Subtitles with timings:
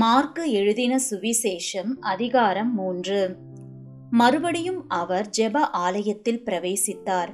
[0.00, 3.36] Mark எழுதின சுவிசேஷம் அதிகாரம் மூன்று.
[4.10, 7.32] மறுபடியும் அவர் ஜெப ஆலயத்தில் பிரவேசித்தார்.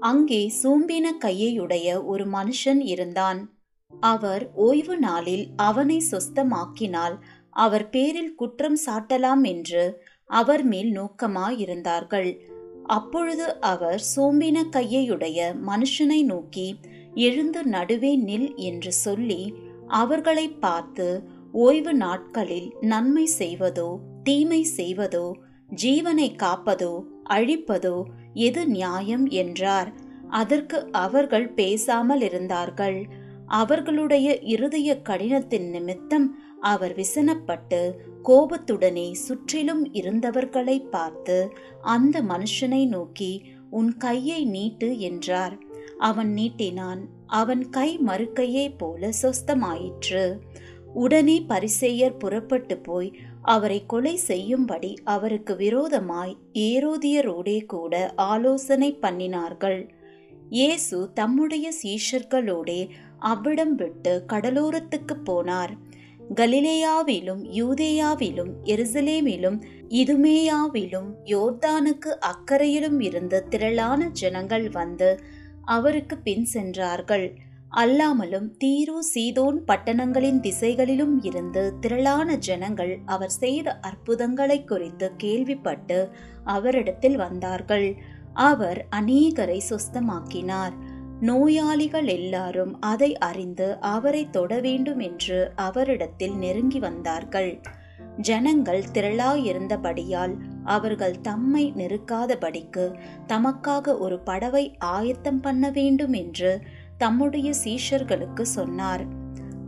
[0.00, 3.40] அங்கே சூம்பின கையையுடைய ஒரு மனுஷன் இருந்தான்.
[4.00, 7.16] அவர் ஓய்வு நாளில் அவனை சொஸ்தமாக்கினால்
[7.50, 12.40] அவர் பேரில் குற்றம் சாட்டலாம் என்று அவர் மேல் நோக்கமாயிருந்தார்கள்.
[12.82, 16.78] அப்பொழுது அவர் சோம்பின கையையுடைய மனுஷனை நோக்கி
[17.14, 19.54] எழுந்து நடுவே நில் என்று சொல்லி
[19.88, 21.22] அவர்களை பார்த்து
[21.54, 25.32] ஓய்வு நாட்களில் நன்மை செய்வதோ தீமை செய்வதோ
[25.82, 29.92] ஜீவனை காப்பதோ அழிப்பதோ எது நியாயம் என்றார்.
[30.28, 33.06] அதற்கு அவர்கள் பேசாமல் இருந்தார்கள்.
[33.46, 43.32] அவர்களுடைய இருதய கடினத்தின் நிமித்தம் அவர் விசனப்பட்டு கோபத்துடனே சுற்றிலும் இருந்தவர்களை பார்த்து அந்த மனுஷனை நோக்கி
[43.70, 45.58] உன் கையை நீட்டு என்றார்.
[45.98, 47.00] அவன் நீட்டினான்.
[47.26, 50.38] அவன் கை மறுக்கையே போல சொஸ்தமாயிற்று.
[51.02, 53.10] உடனே பரிசேயர் புறப்பட்டு போய்
[53.52, 56.34] அவரை கொலை செய்யும்படி அவருக்கு விரோதமாய்
[56.68, 57.94] ஏரோதியரோடே கூட
[58.32, 59.80] ஆலோசனை பண்ணினார்கள்.
[60.50, 62.80] இயேசு தம்முடைய சீஷர்களோடே
[63.30, 65.72] அவ்விடம் விட்டு கடலோரத்துக்கு போனார்.
[66.38, 69.58] கலிலேயாவிலும் யூதேயாவிலும் எருசலேமிலும்
[70.00, 75.10] இதுமேயாவிலும் யோர்தானுக்கு அக்கறையிலும் இருந்து திரளான ஜனங்கள் வந்து
[75.76, 77.26] அவருக்கு பின் சென்றார்கள்.
[77.72, 85.98] அல்லாமலும் தீரு சீதோன் பட்டணங்களின் திசைகளிலும் இருந்து திரளான ஜனங்கள் அவர் செய்த அற்புதங்களை குறித்து கேள்விப்பட்டு
[86.44, 87.88] அவரிடத்தில் வந்தார்கள்.
[88.32, 90.74] அவர் அநேகரை சுஸ்தமாக்கினார்.
[91.20, 97.60] நோயாளிகள் எல்லாரும் அதை அறிந்து அவரை தொட வேண்டும் என்று அவரிடத்தில் நெருங்கி வந்தார்கள்.
[98.20, 102.84] ஜனங்கள் திரளாயிருந்தபடியால் அவர்கள் தம்மை நெருக்காதபடிக்கு
[103.26, 106.52] தமக்காக ஒரு படவை ஆயத்தம் பண்ண வேண்டும் என்று
[106.98, 109.04] தம்முடைய சீஷர்களுக்கு சொன்னார்.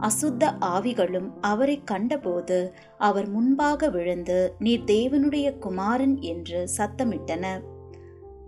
[0.00, 7.60] அசுத்த ஆவிகளும் அவரை கண்டபோது அவர் முன்பாக விழுந்து நீ தேவனுடைய குமாரன் என்று சத்தமிட்டன.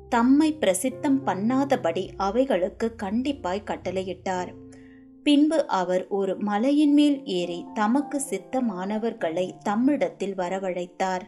[0.08, 4.48] தம்மை பிரசித்தம் பண்ணாதபடி அவைகளுக்கு கண்டிப்பாய் கட்டளையிட்டார்.
[5.22, 11.20] பின்பு அவர் ஒரு மலையின் மேல் ஏறி தமக்கு சித்தமானவர்களை தம்மிடத்தில் வரவழைத்தார்.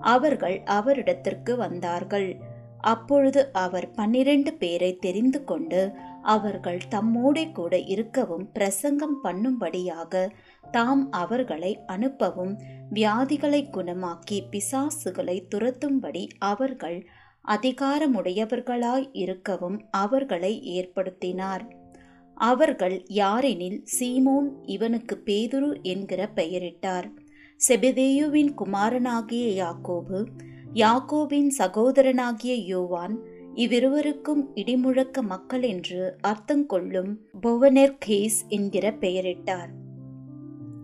[0.00, 2.40] அவர்கள் அவரிடத்திற்கு வந்தார்கள்.
[2.80, 5.92] அப்பொழுது அவர் பன்னிரண்டு பேரை தெரிந்து கொண்டு
[6.22, 10.30] அவர்கள் தம்மோடே கூட இருக்கவும் பிரசங்கம் பண்ணும்படியாக
[10.70, 12.54] தாம் அவர்களை அனுப்பவும்
[12.94, 17.06] வியாதிகளை குணமாக்கி பிசாசுகளை துரத்தும்படி அவர்கள்
[17.48, 21.64] அதிகாரமுடையவர்களாய் இருக்கவும் அவர்களை ஏற்படுத்தினார்.
[22.34, 27.06] அவர்கள் யாரெனில் சீமோன் இவனுக்கு பேதுரு என்கிற பெயரிட்டார்.
[27.68, 30.26] செபதேயுவின் குமாரனாகிய யாக்கோபு
[30.74, 33.18] யாக்கோபின் சகோதரனாகிய யோவான்
[33.54, 39.68] இவ்விருவருக்கும் இடிமுழக்க மக்கள் என்று அர்த்தங்கொள்ளும் பொவனெர்கேஸ் என்கிற பெயரிட்டார்.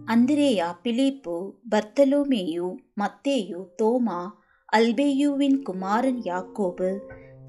[0.06, 4.28] அந்திரேயா பிலிப்பு பர்த்தலோமேயு மத்தேயு தோமா
[4.76, 6.98] அல்பேயுவின் குமாரன் யாக்கோபு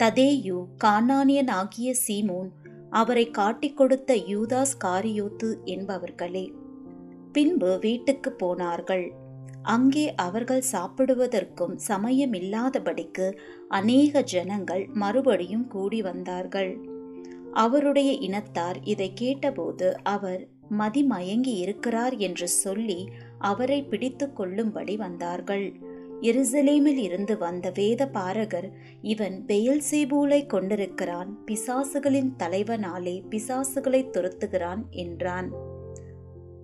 [0.03, 2.49] ததேயு கானானியன் ஆகிய சீமோன்
[2.89, 6.51] அவரை காட்டிக் கொடுத்த யூதாஸ் காரியோத்து என்பவர்களே.
[7.31, 9.13] பின்பு வீட்டுக்கு போனார்கள்.
[9.63, 13.37] அங்கே அவர்கள் சாப்பிடுவதற்கும் சமயமில்லாதபடிக்கு
[13.67, 16.77] அநேக ஜனங்கள் மறுபடியும் கூடி வந்தார்கள்.
[17.53, 20.47] அவருடைய இனத்தார் இதை கேட்டபோது அவர்
[20.77, 25.73] மதிமயங்கி இருக்கிறார் என்று சொல்லி அவரை பிடித்து கொள்ளும்படி வந்தார்கள்.
[26.21, 35.72] எருசலேமில் இருந்து வந்த வேத பாரகர் இவன் பெயல் சேபூலை கொண்டிருக்கிறான் பிசாசுகளின் தலைவனாலே பிசாசுகளை துரத்துகிறான் என்றான்.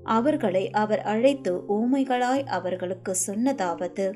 [0.04, 4.14] அவர்களை அவர் அழைத்து ஊமைகளாய் அவர்களுக்கு சொன்னதாவது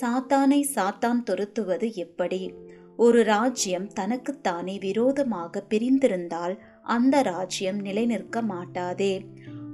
[0.00, 2.54] சாத்தானை சாத்தான் துரத்துவது எப்படி?
[2.96, 9.26] ஒரு ராஜ்யம் தனக்குத்தானே விரோதமாக பிரிந்திருந்தால் அந்த ராஜ்யம் நிலைநிற்க மாட்டாதே.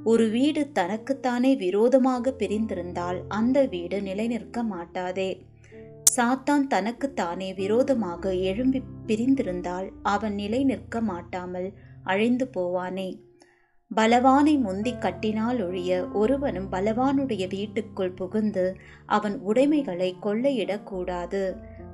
[0.04, 5.47] ஒரு வீடு தனக்குத்தானே விரோதமாக பிரிந்திருந்தால் அந்த வீடு நிலைநிற்க மாட்டாதே.
[6.16, 11.72] சாத்தான் தனக்குத்தானே விரோதமாக எழும்பி பிரிந்திருந்தால் அவன் நிலை நிற்க மாட்டாமல்
[12.03, 13.21] அழிந்து போவானே.
[13.91, 18.65] பலவானை முந்தி கட்டினால் ஒழிய ஒருவனும் பலவானுடைய வீட்டுக்குள் புகுந்து
[19.07, 21.42] அவன் உடைமைகளை கொள்ளையிடக்கூடாது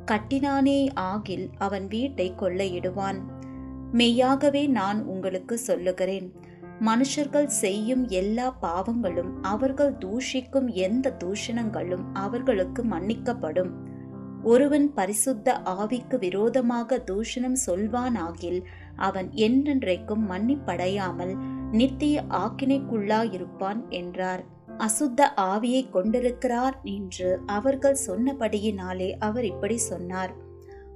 [0.04, 3.18] கட்டினானே ஆகில் அவன் வீட்டை கொள்ளையிடுவான்.
[3.92, 6.28] மெய்யாகவே நான் உங்களுக்கு சொல்லுகிறேன்.
[6.80, 13.72] மனுஷர்கள் செய்யும் எல்லா பாவங்களும் அவர்கள் தூஷிக்கும் எந்த தூஷணங்களும் அவர்களுக்கு மன்னிக்கப்படும்.
[14.42, 18.60] ஒருவன் பரிசுத்த ஆவிக்கு விரோதமாக தூஷணம் சொல்வானாகில்
[18.96, 21.34] அவன் என்றென்றைக்கும் மன்னிப்படையாமல்
[21.72, 24.42] நித்திய ஆக்கினைக்குள்ளாயிருப்பான் என்றார்.
[24.78, 30.32] அசுத்த ஆவியை கொண்டிருக்கிறார் என்று அவர்கள் சொன்னபடியினாலே அவர் இப்படி சொன்னார்.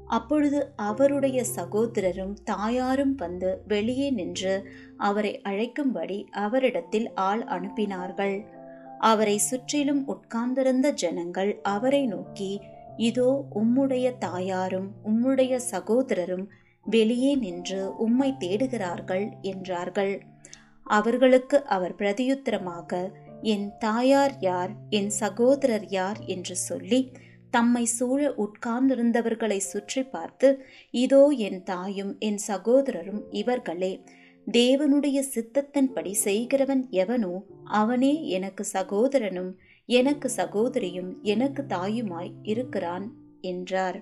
[0.06, 4.55] அப்பொழுது அவருடைய சகோதரரும் தாயாரும் வந்து வெளியே நின்று
[4.97, 8.37] அவரை அழைக்கும்படி அவரிடத்தில் ஆள் அனுப்பினார்கள்.
[8.99, 12.61] அவரை சுற்றிலும் உட்கார்ந்திருந்த ஜனங்கள் அவரை நோக்கி
[12.97, 16.47] இதோ உம்முடைய தாயாரும் உம்முடைய சகோதரரும்
[16.87, 20.15] வெளியே நின்று உம்மை தேடுகிறார்கள் என்றார்கள்.
[20.84, 24.70] அவர்களுக்கு அவர் பிரதியுத்தரமாக என் தாயார் யார்?
[24.90, 26.19] என் சகோதரர் யார்?
[26.25, 27.12] என்று சொல்லி
[27.50, 34.04] தம்மை சூழ உட்கார்ந்திருந்தவர்களை சுற்றி பார்த்து இதோ என் தாயும் என் சகோதரரும் இவர்களே.
[34.52, 43.98] தேவனுடைய சித்தத்தின்படி செய்கிறவன் எவனோ அவனே எனக்கு சகோதரனும் எனக்கு சகோதரியும் எனக்கு தாயுமாய் இருக்கிறான் என்றார்.